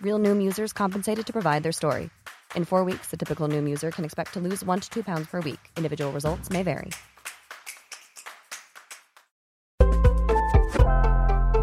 Real 0.00 0.18
Noom 0.18 0.42
users 0.42 0.72
compensated 0.72 1.26
to 1.26 1.32
provide 1.32 1.64
their 1.64 1.72
story. 1.72 2.10
In 2.54 2.64
four 2.64 2.84
weeks, 2.84 3.08
the 3.08 3.16
typical 3.16 3.48
Noom 3.48 3.68
user 3.68 3.90
can 3.90 4.04
expect 4.04 4.32
to 4.34 4.40
lose 4.40 4.62
one 4.62 4.78
to 4.80 4.88
two 4.88 5.02
pounds 5.02 5.26
per 5.26 5.40
week. 5.40 5.58
Individual 5.76 6.12
results 6.12 6.48
may 6.48 6.62
vary. 6.62 6.90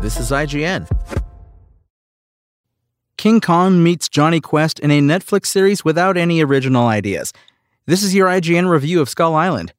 This 0.01 0.19
is 0.19 0.31
IGN. 0.31 0.85
King 3.17 3.39
Kong 3.39 3.81
meets 3.81 4.09
Jonny 4.09 4.41
Quest 4.41 4.79
in 4.79 4.91
a 4.91 4.99
Netflix 4.99 5.45
series 5.45 5.85
without 5.85 6.17
any 6.17 6.43
original 6.43 6.87
ideas. 6.87 7.31
This 7.85 8.03
is 8.03 8.13
your 8.13 8.27
IGN 8.27 8.69
review 8.69 8.99
of 8.99 9.07
Skull 9.07 9.33
Island. 9.33 9.71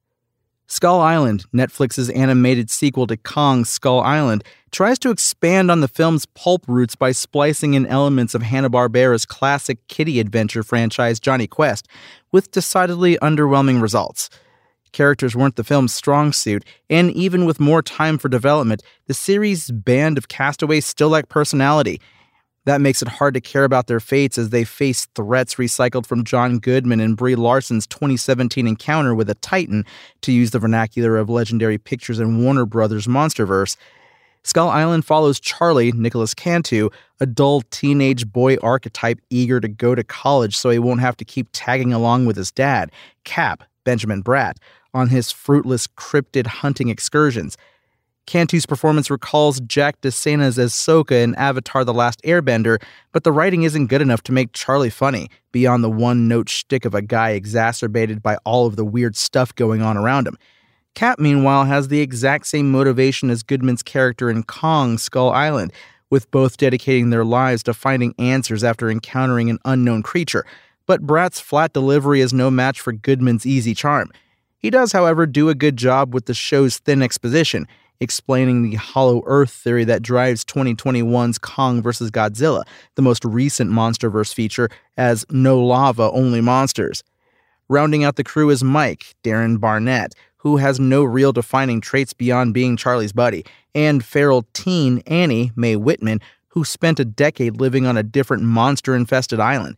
Skull 0.65 0.99
Island, 0.99 1.45
Netflix's 1.53 2.09
animated 2.09 2.71
sequel 2.71 3.05
to 3.05 3.17
Kong 3.17 3.65
Skull 3.65 3.99
Island, 3.99 4.43
tries 4.75 4.99
to 4.99 5.09
expand 5.09 5.71
on 5.71 5.79
the 5.79 5.87
film's 5.87 6.25
pulp 6.25 6.61
roots 6.67 6.95
by 6.95 7.13
splicing 7.13 7.75
in 7.75 7.85
elements 7.85 8.35
of 8.35 8.41
Hanna-Barbera's 8.41 9.25
classic 9.25 9.79
kiddie 9.87 10.19
adventure 10.19 10.63
franchise 10.63 11.17
Jonny 11.17 11.47
Quest, 11.47 11.87
with 12.33 12.51
decidedly 12.51 13.17
underwhelming 13.21 13.81
results. 13.81 14.29
Characters 14.91 15.33
weren't 15.33 15.55
the 15.55 15.63
film's 15.63 15.93
strong 15.93 16.33
suit, 16.33 16.65
and 16.89 17.09
even 17.11 17.45
with 17.45 17.57
more 17.57 17.81
time 17.81 18.17
for 18.17 18.27
development, 18.27 18.83
the 19.07 19.13
series' 19.13 19.71
band 19.71 20.17
of 20.17 20.27
castaways 20.27 20.85
still 20.85 21.07
lack 21.07 21.29
personality. 21.29 22.01
That 22.65 22.81
makes 22.81 23.01
it 23.01 23.07
hard 23.07 23.33
to 23.35 23.41
care 23.41 23.63
about 23.63 23.87
their 23.87 24.01
fates 24.01 24.37
as 24.37 24.49
they 24.49 24.65
face 24.65 25.05
threats 25.15 25.55
recycled 25.55 26.05
from 26.05 26.25
John 26.25 26.59
Goodman 26.59 26.99
and 26.99 27.15
Brie 27.15 27.35
Larson's 27.35 27.87
2017 27.87 28.67
encounter 28.67 29.15
with 29.15 29.29
a 29.29 29.35
Titan, 29.35 29.85
to 30.23 30.33
use 30.33 30.51
the 30.51 30.59
vernacular 30.59 31.15
of 31.15 31.29
Legendary 31.29 31.77
Pictures 31.77 32.19
and 32.19 32.43
Warner 32.43 32.65
Brothers' 32.65 33.07
Monsterverse. 33.07 33.77
Skull 34.45 34.69
Island 34.69 35.05
follows 35.05 35.39
Charlie, 35.39 35.91
Nicholas 35.91 36.35
Cantu, 36.35 36.89
a 37.19 37.25
dull 37.25 37.61
teenage 37.71 38.31
boy 38.31 38.57
archetype 38.61 39.19
eager 39.31 39.59
to 39.59 39.67
go 39.67 39.95
to 39.95 40.03
college 40.03 40.55
so 40.55 40.69
he 40.69 40.77
won't 40.77 41.01
have 41.01 41.17
to 41.17 41.25
keep 41.25 41.47
tagging 41.51 41.91
along 41.91 42.27
with 42.27 42.37
his 42.37 42.51
dad, 42.51 42.91
Cap, 43.23 43.63
Benjamin 43.85 44.21
Bratt, 44.21 44.57
on 44.93 45.09
his 45.09 45.31
fruitless 45.31 45.87
cryptid 45.87 46.45
hunting 46.45 46.89
excursions. 46.89 47.57
Cantu's 48.27 48.67
performance 48.67 49.09
recalls 49.09 49.59
Jack 49.61 50.01
DeSena's 50.01 50.59
as 50.59 50.73
Sokka 50.73 51.23
in 51.23 51.33
Avatar 51.35 51.83
The 51.83 51.93
Last 51.93 52.21
Airbender, 52.21 52.79
but 53.13 53.23
the 53.23 53.31
writing 53.31 53.63
isn't 53.63 53.87
good 53.87 54.01
enough 54.01 54.21
to 54.23 54.31
make 54.31 54.53
Charlie 54.53 54.91
funny, 54.91 55.27
beyond 55.53 55.83
the 55.83 55.89
one 55.89 56.27
note 56.27 56.49
shtick 56.49 56.85
of 56.85 56.93
a 56.93 57.01
guy 57.01 57.31
exacerbated 57.31 58.21
by 58.21 58.37
all 58.45 58.67
of 58.67 58.75
the 58.75 58.85
weird 58.85 59.15
stuff 59.15 59.55
going 59.55 59.81
on 59.81 59.97
around 59.97 60.27
him. 60.27 60.37
Cap, 60.95 61.19
meanwhile, 61.19 61.65
has 61.65 61.89
the 61.89 61.99
exact 61.99 62.47
same 62.47 62.71
motivation 62.71 63.29
as 63.29 63.43
Goodman's 63.43 63.83
character 63.83 64.29
in 64.29 64.43
Kong 64.43 64.97
Skull 64.97 65.29
Island, 65.29 65.73
with 66.09 66.31
both 66.31 66.55
dedicating 66.55 67.09
their 67.09 67.25
lives 67.25 67.63
to 67.63 67.73
finding 67.73 68.15
answers 68.17 68.63
after 68.63 68.89
encountering 68.89 69.49
an 69.49 69.59
unknown 69.65 70.03
creature. 70.03 70.45
But 70.85 71.01
Bratt's 71.01 71.41
flat 71.41 71.73
delivery 71.73 72.21
is 72.21 72.31
no 72.31 72.49
match 72.49 72.79
for 72.79 72.93
Goodman's 72.93 73.45
easy 73.45 73.73
charm. 73.73 74.09
He 74.57 74.69
does, 74.69 74.93
however, 74.93 75.25
do 75.25 75.49
a 75.49 75.55
good 75.55 75.75
job 75.75 76.13
with 76.13 76.27
the 76.27 76.33
show's 76.33 76.77
thin 76.77 77.01
exposition, 77.01 77.67
explaining 77.99 78.69
the 78.69 78.77
hollow 78.77 79.21
earth 79.25 79.51
theory 79.51 79.83
that 79.83 80.01
drives 80.01 80.45
2021's 80.45 81.37
Kong 81.39 81.81
vs. 81.81 82.09
Godzilla, 82.09 82.63
the 82.95 83.01
most 83.01 83.25
recent 83.25 83.69
Monsterverse 83.69 84.33
feature, 84.33 84.69
as 84.95 85.25
no 85.29 85.59
lava, 85.59 86.09
only 86.11 86.39
monsters. 86.39 87.03
Rounding 87.67 88.03
out 88.05 88.15
the 88.15 88.23
crew 88.23 88.49
is 88.49 88.63
Mike, 88.63 89.15
Darren 89.23 89.59
Barnett, 89.59 90.13
who 90.45 90.57
has 90.57 90.79
no 90.79 91.03
real 91.03 91.33
defining 91.33 91.81
traits 91.81 92.13
beyond 92.13 92.53
being 92.53 92.77
Charlie's 92.77 93.11
buddy, 93.11 93.43
and 93.73 94.05
feral 94.05 94.45
teen 94.53 94.99
Annie, 95.07 95.51
Mae 95.55 95.75
Whitman, 95.75 96.21
who 96.49 96.63
spent 96.63 96.99
a 96.99 97.03
decade 97.03 97.59
living 97.59 97.87
on 97.87 97.97
a 97.97 98.03
different 98.03 98.43
monster 98.43 98.95
infested 98.95 99.39
island. 99.39 99.75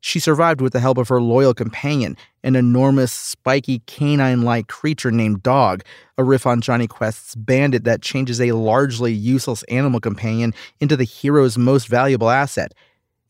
She 0.00 0.20
survived 0.20 0.60
with 0.60 0.74
the 0.74 0.80
help 0.80 0.98
of 0.98 1.08
her 1.08 1.22
loyal 1.22 1.54
companion, 1.54 2.18
an 2.44 2.54
enormous, 2.54 3.10
spiky, 3.10 3.78
canine 3.86 4.42
like 4.42 4.68
creature 4.68 5.10
named 5.10 5.42
Dog, 5.42 5.84
a 6.18 6.22
riff 6.22 6.46
on 6.46 6.60
Jonny 6.60 6.86
Quest's 6.86 7.34
bandit 7.34 7.84
that 7.84 8.02
changes 8.02 8.42
a 8.42 8.52
largely 8.52 9.14
useless 9.14 9.62
animal 9.70 10.00
companion 10.00 10.52
into 10.80 10.98
the 10.98 11.04
hero's 11.04 11.56
most 11.56 11.88
valuable 11.88 12.28
asset. 12.28 12.74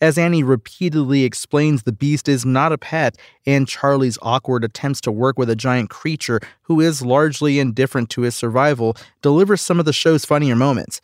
As 0.02 0.16
Annie 0.16 0.42
repeatedly 0.42 1.24
explains, 1.24 1.82
the 1.82 1.92
beast 1.92 2.26
is 2.26 2.46
not 2.46 2.72
a 2.72 2.78
pet, 2.78 3.18
and 3.44 3.68
Charlie's 3.68 4.16
awkward 4.22 4.64
attempts 4.64 5.02
to 5.02 5.12
work 5.12 5.38
with 5.38 5.50
a 5.50 5.56
giant 5.56 5.90
creature 5.90 6.40
who 6.62 6.80
is 6.80 7.02
largely 7.02 7.58
indifferent 7.58 8.08
to 8.10 8.22
his 8.22 8.34
survival 8.34 8.96
delivers 9.20 9.60
some 9.60 9.78
of 9.78 9.84
the 9.84 9.92
show's 9.92 10.24
funnier 10.24 10.56
moments. 10.56 11.02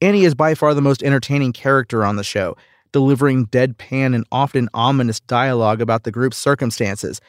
Annie 0.00 0.24
is 0.24 0.34
by 0.34 0.56
far 0.56 0.74
the 0.74 0.82
most 0.82 1.02
entertaining 1.04 1.52
character 1.52 2.04
on 2.04 2.16
the 2.16 2.24
show 2.24 2.56
delivering 2.90 3.46
deadpan 3.48 4.14
and 4.14 4.24
often 4.32 4.66
ominous 4.72 5.20
dialogue 5.20 5.82
about 5.82 6.04
the 6.04 6.10
group's 6.10 6.38
circumstances. 6.38 7.20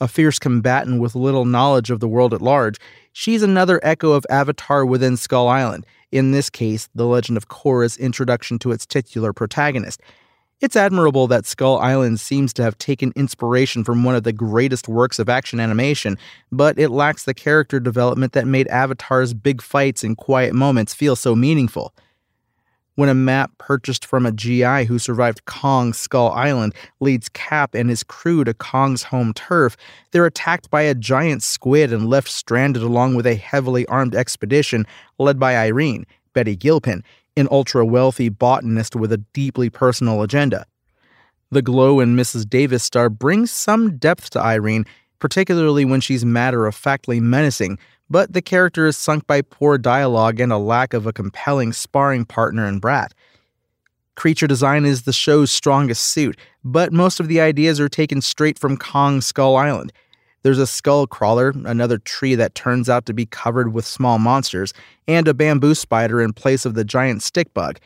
A 0.00 0.08
fierce 0.08 0.38
combatant 0.38 1.00
with 1.00 1.14
little 1.14 1.44
knowledge 1.44 1.90
of 1.90 2.00
the 2.00 2.08
world 2.08 2.34
at 2.34 2.42
large, 2.42 2.76
she's 3.12 3.42
another 3.42 3.78
echo 3.84 4.12
of 4.12 4.26
Avatar 4.28 4.84
within 4.84 5.16
Skull 5.16 5.46
Island, 5.46 5.86
in 6.10 6.32
this 6.32 6.50
case, 6.50 6.88
The 6.94 7.06
Legend 7.06 7.36
of 7.36 7.48
Korra's 7.48 7.96
introduction 7.96 8.58
to 8.58 8.72
its 8.72 8.84
titular 8.84 9.32
protagonist. 9.32 10.00
It's 10.58 10.74
admirable 10.74 11.26
that 11.26 11.44
Skull 11.44 11.78
Island 11.78 12.18
seems 12.18 12.54
to 12.54 12.62
have 12.62 12.78
taken 12.78 13.12
inspiration 13.14 13.84
from 13.84 14.04
one 14.04 14.14
of 14.14 14.22
the 14.22 14.32
greatest 14.32 14.88
works 14.88 15.18
of 15.18 15.28
action 15.28 15.60
animation, 15.60 16.16
but 16.50 16.78
it 16.78 16.88
lacks 16.88 17.24
the 17.24 17.34
character 17.34 17.78
development 17.78 18.32
that 18.32 18.46
made 18.46 18.66
Avatar's 18.68 19.34
big 19.34 19.60
fights 19.60 20.02
and 20.02 20.16
quiet 20.16 20.54
moments 20.54 20.94
feel 20.94 21.14
so 21.14 21.36
meaningful. 21.36 21.92
When 22.94 23.10
a 23.10 23.14
map 23.14 23.50
purchased 23.58 24.06
from 24.06 24.24
a 24.24 24.32
GI 24.32 24.86
who 24.86 24.98
survived 24.98 25.44
Kong's 25.44 25.98
Skull 25.98 26.30
Island 26.30 26.74
leads 27.00 27.28
Cap 27.28 27.74
and 27.74 27.90
his 27.90 28.02
crew 28.02 28.42
to 28.42 28.54
Kong's 28.54 29.02
home 29.02 29.34
turf, 29.34 29.76
they're 30.10 30.24
attacked 30.24 30.70
by 30.70 30.80
a 30.80 30.94
giant 30.94 31.42
squid 31.42 31.92
and 31.92 32.08
left 32.08 32.30
stranded 32.30 32.82
along 32.82 33.14
with 33.14 33.26
a 33.26 33.34
heavily 33.34 33.84
armed 33.88 34.14
expedition 34.14 34.86
led 35.18 35.38
by 35.38 35.54
Irene, 35.54 36.06
Betty 36.32 36.56
Gilpin, 36.56 37.04
an 37.36 37.48
ultra 37.50 37.84
wealthy 37.84 38.28
botanist 38.28 38.96
with 38.96 39.12
a 39.12 39.18
deeply 39.18 39.70
personal 39.70 40.22
agenda. 40.22 40.66
The 41.50 41.62
Glow 41.62 42.00
in 42.00 42.16
Mrs. 42.16 42.48
Davis 42.48 42.82
star 42.82 43.08
brings 43.08 43.50
some 43.50 43.98
depth 43.98 44.30
to 44.30 44.40
Irene, 44.40 44.84
particularly 45.18 45.84
when 45.84 46.00
she's 46.00 46.24
matter 46.24 46.66
of 46.66 46.74
factly 46.74 47.20
menacing, 47.20 47.78
but 48.10 48.32
the 48.32 48.42
character 48.42 48.86
is 48.86 48.96
sunk 48.96 49.26
by 49.26 49.42
poor 49.42 49.78
dialogue 49.78 50.40
and 50.40 50.52
a 50.52 50.58
lack 50.58 50.94
of 50.94 51.06
a 51.06 51.12
compelling 51.12 51.72
sparring 51.72 52.24
partner 52.24 52.66
in 52.66 52.80
Bratt. 52.80 53.12
Creature 54.16 54.46
design 54.46 54.84
is 54.84 55.02
the 55.02 55.12
show's 55.12 55.50
strongest 55.50 56.02
suit, 56.02 56.38
but 56.64 56.92
most 56.92 57.20
of 57.20 57.28
the 57.28 57.40
ideas 57.40 57.78
are 57.78 57.88
taken 57.88 58.22
straight 58.22 58.58
from 58.58 58.76
Kong 58.76 59.20
Skull 59.20 59.56
Island. 59.56 59.92
There's 60.46 60.60
a 60.60 60.66
skull 60.68 61.08
crawler, 61.08 61.52
another 61.64 61.98
tree 61.98 62.36
that 62.36 62.54
turns 62.54 62.88
out 62.88 63.04
to 63.06 63.12
be 63.12 63.26
covered 63.26 63.74
with 63.74 63.84
small 63.84 64.20
monsters, 64.20 64.72
and 65.08 65.26
a 65.26 65.34
bamboo 65.34 65.74
spider 65.74 66.22
in 66.22 66.32
place 66.32 66.64
of 66.64 66.74
the 66.74 66.84
giant 66.84 67.24
stick 67.24 67.52
bug. 67.52 67.80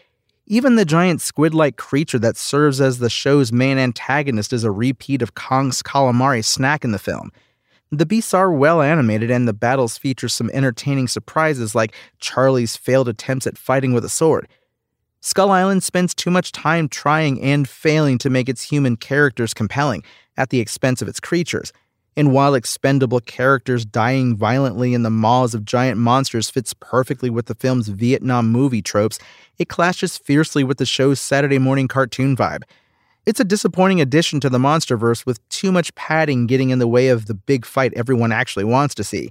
Even 0.46 0.74
the 0.74 0.84
giant 0.84 1.22
squid 1.22 1.54
like 1.54 1.78
creature 1.78 2.18
that 2.18 2.36
serves 2.36 2.78
as 2.78 2.98
the 2.98 3.08
show's 3.08 3.50
main 3.50 3.78
antagonist 3.78 4.52
is 4.52 4.62
a 4.62 4.70
repeat 4.70 5.22
of 5.22 5.34
Kong's 5.34 5.82
calamari 5.82 6.44
snack 6.44 6.84
in 6.84 6.92
the 6.92 6.98
film. 6.98 7.32
The 7.90 8.04
beasts 8.04 8.34
are 8.34 8.52
well 8.52 8.82
animated, 8.82 9.30
and 9.30 9.48
the 9.48 9.54
battles 9.54 9.96
feature 9.96 10.28
some 10.28 10.50
entertaining 10.52 11.08
surprises 11.08 11.74
like 11.74 11.94
Charlie's 12.18 12.76
failed 12.76 13.08
attempts 13.08 13.46
at 13.46 13.56
fighting 13.56 13.94
with 13.94 14.04
a 14.04 14.10
sword. 14.10 14.46
Skull 15.22 15.50
Island 15.50 15.82
spends 15.82 16.14
too 16.14 16.30
much 16.30 16.52
time 16.52 16.90
trying 16.90 17.40
and 17.40 17.66
failing 17.66 18.18
to 18.18 18.28
make 18.28 18.50
its 18.50 18.64
human 18.64 18.98
characters 18.98 19.54
compelling 19.54 20.04
at 20.36 20.50
the 20.50 20.60
expense 20.60 21.00
of 21.00 21.08
its 21.08 21.20
creatures. 21.20 21.72
And 22.16 22.32
while 22.32 22.54
expendable 22.54 23.20
characters 23.20 23.84
dying 23.84 24.36
violently 24.36 24.94
in 24.94 25.02
the 25.02 25.10
maws 25.10 25.54
of 25.54 25.64
giant 25.64 25.98
monsters 25.98 26.50
fits 26.50 26.74
perfectly 26.74 27.30
with 27.30 27.46
the 27.46 27.54
film's 27.54 27.88
Vietnam 27.88 28.50
movie 28.50 28.82
tropes, 28.82 29.18
it 29.58 29.68
clashes 29.68 30.18
fiercely 30.18 30.64
with 30.64 30.78
the 30.78 30.86
show's 30.86 31.20
Saturday 31.20 31.58
morning 31.58 31.88
cartoon 31.88 32.36
vibe. 32.36 32.62
It's 33.26 33.40
a 33.40 33.44
disappointing 33.44 34.00
addition 34.00 34.40
to 34.40 34.48
the 34.48 34.58
Monsterverse 34.58 35.24
with 35.26 35.46
too 35.50 35.70
much 35.70 35.94
padding 35.94 36.46
getting 36.46 36.70
in 36.70 36.78
the 36.78 36.88
way 36.88 37.08
of 37.08 37.26
the 37.26 37.34
big 37.34 37.64
fight 37.64 37.92
everyone 37.94 38.32
actually 38.32 38.64
wants 38.64 38.94
to 38.96 39.04
see. 39.04 39.30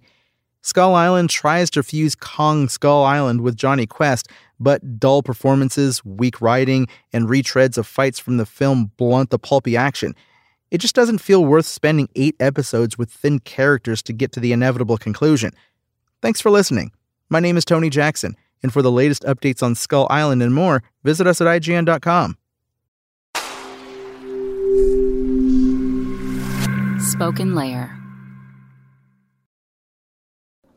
Skull 0.61 0.93
Island 0.93 1.29
tries 1.29 1.69
to 1.71 1.83
fuse 1.83 2.15
Kong 2.15 2.69
Skull 2.69 3.03
Island 3.03 3.41
with 3.41 3.55
Jonny 3.55 3.87
Quest, 3.87 4.29
but 4.59 4.99
dull 4.99 5.23
performances, 5.23 6.03
weak 6.03 6.41
writing, 6.41 6.87
and 7.13 7.27
retreads 7.27 7.77
of 7.77 7.87
fights 7.87 8.19
from 8.19 8.37
the 8.37 8.45
film 8.45 8.91
blunt 8.97 9.29
the 9.29 9.39
pulpy 9.39 9.77
action. 9.77 10.15
It 10.71 10.79
just 10.79 10.93
doesn't 10.93 11.17
feel 11.17 11.43
worth 11.43 11.65
spending 11.65 12.09
eight 12.15 12.35
episodes 12.39 12.97
with 12.97 13.09
thin 13.09 13.39
characters 13.39 14.03
to 14.03 14.13
get 14.13 14.31
to 14.33 14.39
the 14.39 14.51
inevitable 14.51 14.97
conclusion. 14.97 15.51
Thanks 16.21 16.39
for 16.41 16.51
listening. 16.51 16.91
My 17.27 17.39
name 17.39 17.57
is 17.57 17.65
Tony 17.65 17.89
Jackson, 17.89 18.35
and 18.61 18.71
for 18.71 18.81
the 18.81 18.91
latest 18.91 19.23
updates 19.23 19.63
on 19.63 19.73
Skull 19.73 20.05
Island 20.11 20.43
and 20.43 20.53
more, 20.53 20.83
visit 21.03 21.25
us 21.25 21.41
at 21.41 21.47
IGN.com. 21.47 22.37
Spoken 26.99 27.55
Layer. 27.55 27.95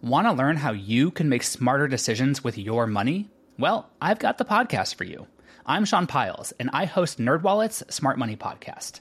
Want 0.01 0.27
to 0.27 0.33
learn 0.33 0.57
how 0.57 0.73
you 0.73 1.11
can 1.11 1.29
make 1.29 1.43
smarter 1.43 1.87
decisions 1.87 2.43
with 2.43 2.57
your 2.57 2.87
money? 2.87 3.31
Well, 3.59 3.91
I've 4.01 4.19
got 4.19 4.39
the 4.39 4.45
podcast 4.45 4.95
for 4.95 5.05
you. 5.05 5.27
I'm 5.67 5.85
Sean 5.85 6.07
Pyles, 6.07 6.53
and 6.59 6.71
I 6.73 6.87
host 6.87 7.19
NerdWallet's 7.19 7.95
Smart 7.95 8.19
Money 8.19 8.37
Podcast. 8.37 9.01